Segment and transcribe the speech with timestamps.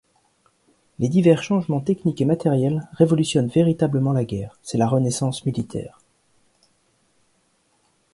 [0.97, 5.99] Les divers changements techniques et matériels révolutionnent véritablement la guerre; c'est la Renaissance militaire.